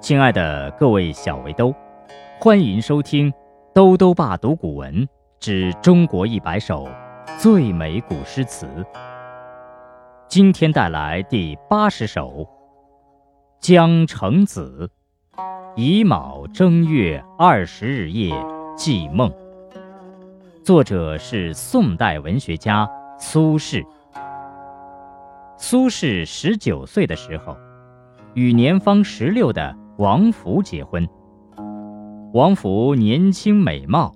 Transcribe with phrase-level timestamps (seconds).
[0.00, 1.74] 亲爱的各位小围兜，
[2.38, 3.32] 欢迎收听
[3.74, 5.08] 《兜兜爸读古文
[5.40, 6.86] 之中国一百首
[7.38, 8.66] 最美古诗词》。
[10.28, 12.28] 今天带来第八十首
[13.58, 14.88] 《江城子·
[15.76, 18.32] 乙卯正月二十日夜
[18.76, 19.30] 寄梦》，
[20.62, 22.88] 作者是宋代文学家
[23.18, 23.84] 苏轼。
[25.58, 27.56] 苏轼十九岁的时候，
[28.34, 31.08] 与年方十六的王弗结婚。
[32.34, 34.14] 王弗年轻美貌，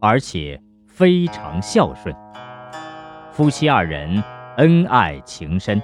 [0.00, 2.12] 而且非常孝顺，
[3.30, 4.20] 夫妻二人
[4.56, 5.80] 恩爱情深。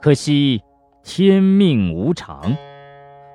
[0.00, 0.60] 可惜
[1.04, 2.52] 天命无常，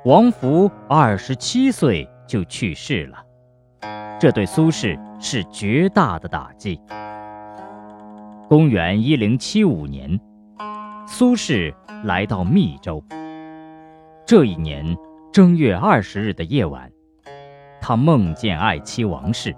[0.03, 3.17] 王弗二十七岁就去世了，
[4.19, 6.77] 这对苏轼是绝大的打击。
[8.49, 10.19] 公元一零七五年，
[11.07, 11.73] 苏轼
[12.03, 13.01] 来到密州。
[14.29, 14.95] 这一年
[15.31, 16.91] 正月二十日的夜晚，
[17.81, 19.55] 他梦见爱妻王氏，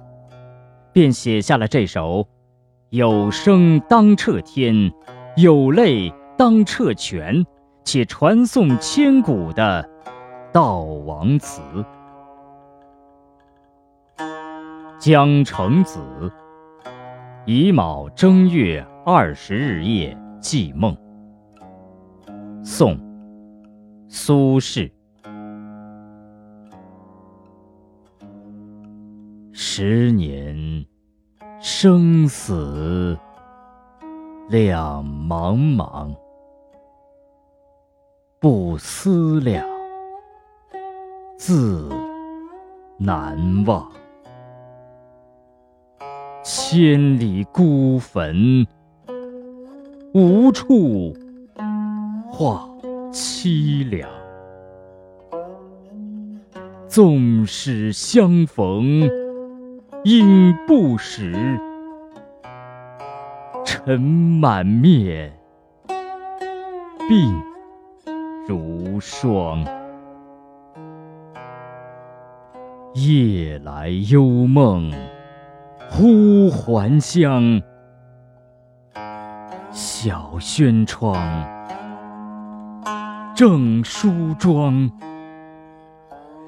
[0.94, 2.26] 便写下了这首
[2.90, 4.90] “有声当彻天，
[5.36, 7.46] 有泪当彻泉”
[7.84, 9.90] 且传颂千古的
[10.54, 11.62] 悼亡词
[15.00, 16.00] 《江城子·
[17.46, 20.96] 乙卯正月二十日夜寄梦》。
[22.64, 22.96] 宋·
[24.14, 24.92] 苏轼。
[29.54, 30.86] 十年
[31.62, 33.18] 生死
[34.50, 36.14] 两茫茫，
[38.38, 39.66] 不思量，
[41.38, 41.90] 自
[42.98, 43.90] 难忘。
[46.44, 48.68] 千里孤坟，
[50.14, 51.14] 无处
[52.30, 52.68] 话
[53.12, 54.10] 凄凉。
[56.88, 59.10] 纵使相逢
[60.04, 61.34] 应不识，
[63.64, 65.32] 尘满面，
[67.10, 67.42] 鬓
[68.48, 69.66] 如霜。
[72.94, 74.92] 夜来幽梦
[75.90, 77.62] 忽还乡，
[79.72, 81.16] 小轩窗，
[83.42, 84.88] 正梳妆。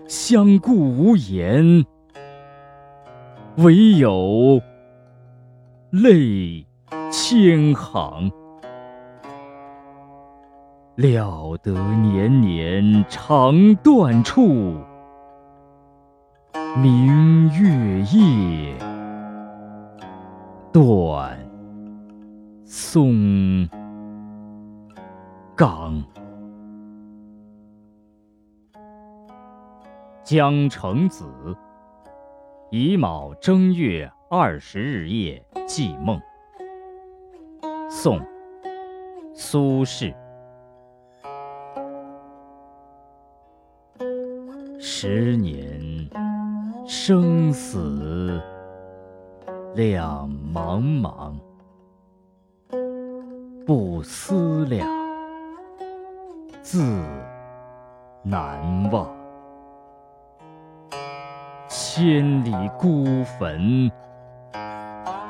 [0.07, 1.83] 相顾无言，
[3.57, 4.61] 唯有
[5.89, 6.63] 泪
[7.09, 8.31] 千行。
[10.93, 14.77] 料得年年肠断处，
[16.77, 18.77] 明月夜，
[20.71, 21.39] 断
[22.63, 23.67] 松
[25.55, 25.99] 冈。
[30.23, 31.25] 江城子·
[32.71, 36.17] 乙卯正月二十日夜寄梦。
[37.89, 38.17] 宋·
[39.33, 40.15] 苏轼。
[44.79, 46.09] 十年
[46.87, 48.41] 生死
[49.75, 51.37] 两茫茫，
[53.65, 54.87] 不思量，
[56.61, 56.81] 自
[58.23, 59.22] 难忘。
[61.95, 63.91] 千里孤坟，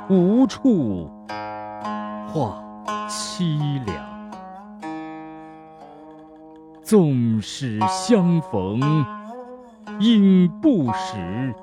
[0.07, 1.11] 无处
[2.29, 2.63] 话
[3.09, 4.31] 凄凉。
[6.81, 8.79] 纵使相逢
[9.99, 11.53] 应不识，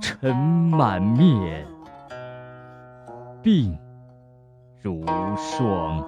[0.00, 1.66] 尘满面，
[3.42, 3.76] 鬓
[4.80, 5.04] 如
[5.36, 6.02] 霜。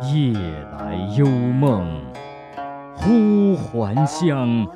[0.00, 0.32] 夜
[0.78, 2.00] 来幽梦。
[3.04, 4.66] 忽还乡，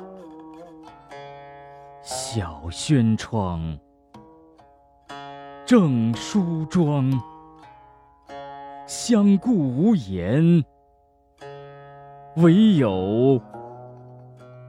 [2.03, 3.79] 小轩窗，
[5.65, 7.11] 正梳妆。
[8.85, 10.63] 相顾无言，
[12.35, 13.41] 唯有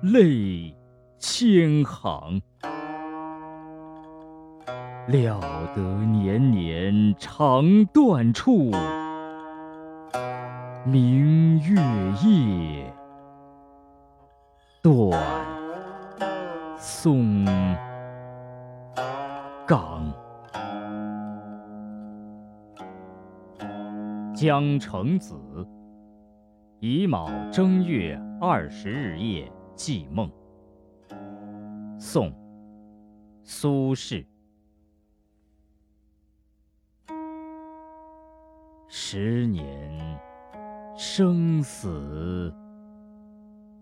[0.04, 0.74] 泪
[1.18, 2.40] 千行。
[5.08, 5.38] 料
[5.76, 8.70] 得年年肠断处，
[10.86, 11.78] 明月
[12.26, 12.90] 夜。
[14.82, 14.96] 断
[16.78, 17.44] 松
[19.66, 20.10] 冈。
[24.34, 25.34] 江城子·
[26.78, 30.30] 乙卯正月二十日夜记梦。
[31.98, 32.30] 宋·
[33.42, 34.24] 苏轼。
[38.88, 40.18] 十年
[40.96, 42.50] 生死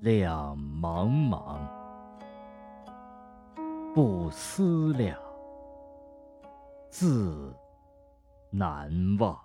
[0.00, 1.58] 两茫茫，
[3.92, 5.18] 不思量，
[6.88, 7.52] 自
[8.50, 9.36] 难忘。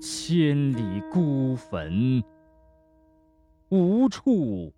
[0.00, 2.24] 千里孤坟，
[3.68, 4.72] 无处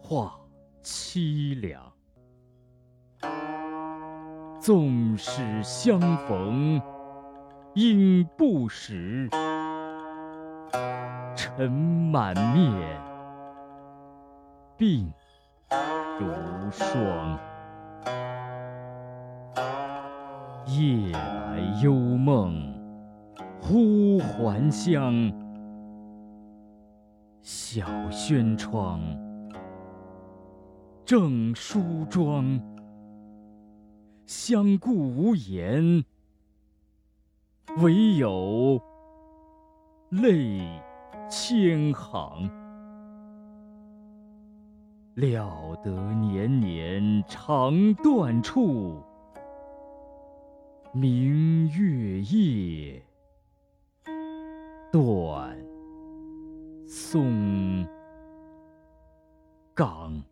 [0.00, 0.40] 话
[0.82, 1.92] 凄凉。
[4.58, 6.80] 纵使相逢。
[7.74, 9.28] 应不识，
[11.34, 13.00] 尘满面，
[14.78, 15.06] 鬓
[16.18, 17.38] 如霜。
[20.66, 22.74] 夜来幽梦
[23.60, 25.32] 忽还乡，
[27.40, 29.00] 小轩窗，
[31.04, 32.60] 正梳妆，
[34.26, 36.04] 相顾无言。
[37.78, 38.80] 唯有
[40.10, 40.60] 泪
[41.28, 42.48] 千行，
[45.14, 49.02] 料得年年肠断处，
[50.92, 53.02] 明月夜，
[54.92, 55.58] 断
[56.86, 57.84] 松
[59.74, 60.22] 冈。